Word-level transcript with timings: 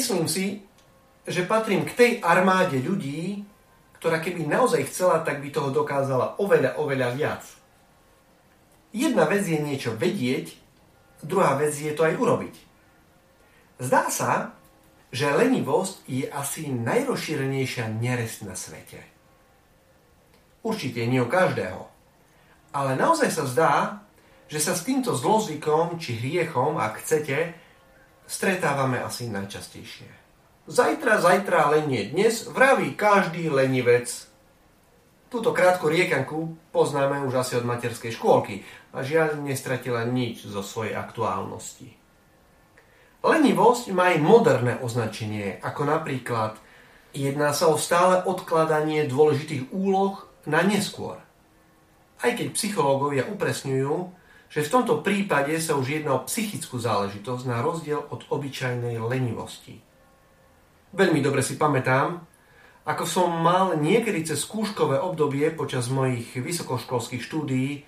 Myslím 0.00 0.32
si, 0.32 0.64
že 1.28 1.44
patrím 1.44 1.84
k 1.84 1.92
tej 1.92 2.12
armáde 2.24 2.80
ľudí, 2.80 3.44
ktorá 4.00 4.16
keby 4.16 4.48
naozaj 4.48 4.88
chcela, 4.88 5.20
tak 5.20 5.44
by 5.44 5.52
toho 5.52 5.68
dokázala 5.68 6.40
oveľa, 6.40 6.80
oveľa 6.80 7.08
viac. 7.12 7.44
Jedna 8.96 9.28
vec 9.28 9.44
je 9.44 9.60
niečo 9.60 9.92
vedieť, 9.92 10.56
druhá 11.20 11.52
vec 11.60 11.76
je 11.76 11.92
to 11.92 12.08
aj 12.08 12.16
urobiť. 12.16 12.56
Zdá 13.76 14.08
sa, 14.08 14.56
že 15.12 15.36
lenivosť 15.36 16.08
je 16.08 16.24
asi 16.32 16.72
najrozšírenejšia 16.72 17.92
neresť 17.92 18.48
na 18.48 18.56
svete. 18.56 19.04
Určite 20.64 21.04
nie 21.04 21.20
u 21.20 21.28
každého. 21.28 21.92
Ale 22.72 22.96
naozaj 22.96 23.28
sa 23.28 23.44
zdá, 23.44 23.74
že 24.48 24.64
sa 24.64 24.72
s 24.72 24.80
týmto 24.80 25.12
zlozvykom 25.12 26.00
či 26.00 26.16
hriechom, 26.16 26.80
ak 26.80 27.04
chcete, 27.04 27.68
stretávame 28.30 29.02
asi 29.02 29.26
najčastejšie. 29.26 30.06
Zajtra, 30.70 31.18
zajtra, 31.18 31.66
ale 31.66 31.82
nie 31.82 32.14
dnes, 32.14 32.46
vraví 32.46 32.94
každý 32.94 33.50
lenivec. 33.50 34.06
Túto 35.26 35.50
krátku 35.50 35.90
riekanku 35.90 36.54
poznáme 36.70 37.26
už 37.26 37.42
asi 37.42 37.58
od 37.58 37.66
materskej 37.66 38.14
škôlky 38.14 38.62
a 38.94 39.02
žiaľ 39.02 39.42
nestratila 39.42 40.06
nič 40.06 40.46
zo 40.46 40.62
svojej 40.62 40.94
aktuálnosti. 40.94 41.90
Lenivosť 43.26 43.90
má 43.90 44.14
aj 44.14 44.18
moderné 44.22 44.74
označenie, 44.78 45.58
ako 45.60 45.90
napríklad 45.90 46.54
jedná 47.10 47.50
sa 47.50 47.66
o 47.66 47.76
stále 47.76 48.22
odkladanie 48.22 49.10
dôležitých 49.10 49.74
úloh 49.74 50.22
na 50.46 50.62
neskôr. 50.62 51.18
Aj 52.22 52.30
keď 52.30 52.54
psychológovia 52.54 53.26
upresňujú, 53.26 54.19
že 54.50 54.66
v 54.66 54.72
tomto 54.74 54.98
prípade 55.06 55.54
sa 55.62 55.78
už 55.78 56.02
jedná 56.02 56.18
o 56.18 56.26
psychickú 56.26 56.82
záležitosť 56.82 57.46
na 57.46 57.62
rozdiel 57.62 58.02
od 58.10 58.26
obyčajnej 58.26 58.98
lenivosti. 58.98 59.78
Veľmi 60.90 61.22
dobre 61.22 61.38
si 61.46 61.54
pamätám, 61.54 62.18
ako 62.82 63.04
som 63.06 63.30
mal 63.30 63.78
niekedy 63.78 64.26
cez 64.26 64.42
skúškové 64.42 64.98
obdobie 64.98 65.54
počas 65.54 65.86
mojich 65.86 66.34
vysokoškolských 66.34 67.22
štúdií 67.22 67.86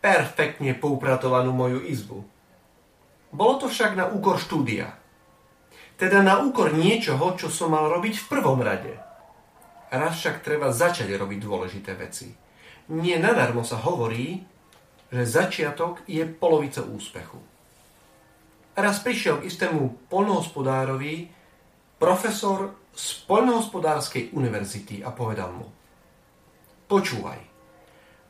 perfektne 0.00 0.72
poupratovanú 0.72 1.52
moju 1.52 1.84
izbu. 1.84 2.24
Bolo 3.28 3.60
to 3.60 3.68
však 3.68 3.92
na 3.92 4.08
úkor 4.08 4.40
štúdia. 4.40 4.96
Teda 6.00 6.24
na 6.24 6.40
úkor 6.40 6.72
niečoho, 6.72 7.36
čo 7.36 7.52
som 7.52 7.76
mal 7.76 7.92
robiť 7.92 8.16
v 8.16 8.28
prvom 8.32 8.64
rade. 8.64 8.96
Raz 9.92 10.16
však 10.16 10.40
treba 10.40 10.72
začať 10.72 11.12
robiť 11.12 11.38
dôležité 11.44 11.92
veci. 11.98 12.32
Nie 12.88 13.20
nadarmo 13.20 13.60
sa 13.60 13.76
hovorí, 13.76 14.40
že 15.08 15.24
začiatok 15.24 16.04
je 16.04 16.24
polovica 16.28 16.84
úspechu. 16.84 17.40
Raz 18.78 19.00
prišiel 19.02 19.42
k 19.42 19.48
istému 19.48 20.06
polnohospodárovi 20.06 21.32
profesor 21.98 22.76
z 22.94 23.26
Poľnohospodárskej 23.26 24.30
univerzity 24.36 25.02
a 25.02 25.10
povedal 25.10 25.50
mu 25.50 25.66
Počúvaj, 26.88 27.40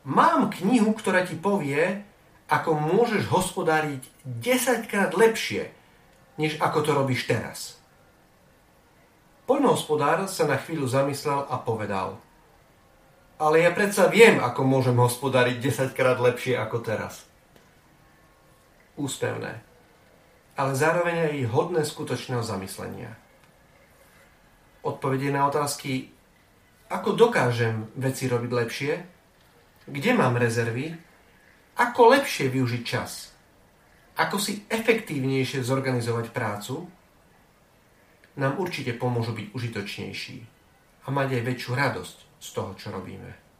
mám 0.09 0.51
knihu, 0.51 0.91
ktorá 0.91 1.23
ti 1.23 1.37
povie, 1.37 2.03
ako 2.49 2.75
môžeš 2.75 3.29
hospodáriť 3.29 4.01
10 4.25 4.89
krát 4.89 5.13
lepšie, 5.13 5.69
než 6.41 6.57
ako 6.59 6.79
to 6.81 6.91
robíš 6.97 7.29
teraz. 7.29 7.77
Poľnohospodár 9.45 10.25
sa 10.27 10.49
na 10.49 10.57
chvíľu 10.57 10.89
zamyslel 10.89 11.45
a 11.45 11.55
povedal– 11.61 12.17
ale 13.39 13.63
ja 13.63 13.71
predsa 13.71 14.11
viem, 14.11 14.43
ako 14.43 14.67
môžem 14.67 14.99
hospodariť 14.99 15.63
10 15.63 15.95
krát 15.95 16.19
lepšie 16.19 16.59
ako 16.59 16.83
teraz. 16.83 17.23
Úspevné. 18.99 19.63
Ale 20.59 20.71
zároveň 20.75 21.31
aj 21.31 21.55
hodné 21.55 21.87
skutočného 21.87 22.43
zamyslenia. 22.43 23.15
Odpovede 24.83 25.31
na 25.31 25.47
otázky, 25.47 26.11
ako 26.91 27.15
dokážem 27.15 27.87
veci 27.95 28.27
robiť 28.27 28.51
lepšie, 28.51 28.93
kde 29.87 30.11
mám 30.19 30.35
rezervy, 30.35 30.91
ako 31.79 32.11
lepšie 32.11 32.51
využiť 32.51 32.83
čas, 32.83 33.31
ako 34.19 34.35
si 34.35 34.67
efektívnejšie 34.67 35.63
zorganizovať 35.63 36.35
prácu, 36.35 36.91
nám 38.35 38.59
určite 38.59 38.91
pomôžu 38.99 39.31
byť 39.31 39.47
užitočnejší 39.55 40.37
a 41.03 41.07
mať 41.07 41.39
aj 41.39 41.41
väčšiu 41.47 41.71
radosť 41.71 42.28
z 42.39 42.49
toho, 42.55 42.73
čo 42.75 42.91
robíme. 42.91 43.45